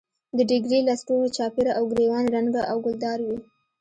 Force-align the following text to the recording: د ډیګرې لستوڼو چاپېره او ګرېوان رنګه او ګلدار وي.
د 0.37 0.39
ډیګرې 0.49 0.79
لستوڼو 0.87 1.27
چاپېره 1.37 1.71
او 1.77 1.83
ګرېوان 1.91 2.25
رنګه 2.35 2.61
او 2.71 2.77
ګلدار 2.85 3.19
وي. 3.27 3.37